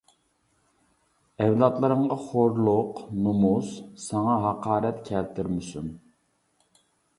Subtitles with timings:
[1.43, 3.71] ئەۋلادلىرىڭغا خورلۇق، نومۇس،
[4.07, 5.95] ساڭا ھاقارەت كەلتۈرمىسۇن.